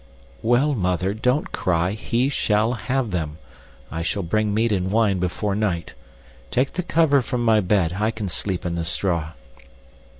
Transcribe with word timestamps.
"Well, 0.41 0.73
Mother, 0.73 1.13
don't 1.13 1.51
cry, 1.51 1.91
HE 1.91 2.29
SHALL 2.29 2.73
HAVE 2.89 3.11
THEM. 3.11 3.37
I 3.91 4.01
shall 4.01 4.23
bring 4.23 4.51
meat 4.51 4.71
and 4.71 4.89
wine 4.89 5.19
before 5.19 5.53
night. 5.53 5.93
Take 6.49 6.73
the 6.73 6.81
cover 6.81 7.21
from 7.21 7.45
my 7.45 7.59
bed. 7.61 7.97
I 7.99 8.09
can 8.09 8.27
sleep 8.27 8.65
in 8.65 8.73
the 8.73 8.83
straw." 8.85 9.33